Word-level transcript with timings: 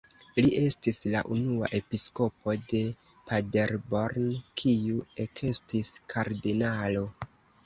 Li 0.43 0.47
estis 0.59 1.01
la 1.15 1.19
unua 1.35 1.67
episkopo 1.79 2.55
de 2.71 2.81
Paderborn 3.33 4.27
kiu 4.63 5.05
ekestis 5.27 5.93
kardinalo. 6.17 7.07